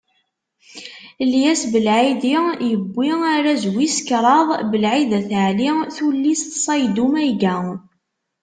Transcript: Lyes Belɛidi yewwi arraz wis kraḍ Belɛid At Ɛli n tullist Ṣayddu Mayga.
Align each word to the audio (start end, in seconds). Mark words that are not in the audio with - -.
Lyes 1.31 1.61
Belɛidi 1.71 2.35
yewwi 2.69 3.09
arraz 3.33 3.63
wis 3.75 3.95
kraḍ 4.07 4.47
Belɛid 4.71 5.11
At 5.19 5.31
Ɛli 5.47 5.69
n 5.77 5.81
tullist 5.95 6.57
Ṣayddu 6.65 7.05
Mayga. 7.13 7.55